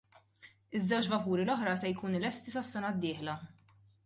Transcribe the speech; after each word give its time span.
Iż-żewġ 0.79 1.09
vapuri 1.11 1.45
l-oħra 1.45 1.75
se 1.83 1.93
jkunu 1.93 2.23
lesti 2.25 2.55
sas-sena 2.57 2.93
d-dieħla. 2.97 3.39